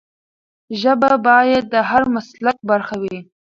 [0.81, 3.17] ژبه باید د هر مسلک برخه وي.